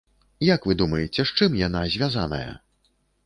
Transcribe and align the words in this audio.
Як 0.47 0.61
вы 0.69 0.73
думаеце, 0.79 1.25
з 1.31 1.45
чым 1.45 1.59
яна 1.61 1.83
звязаная? 1.97 2.51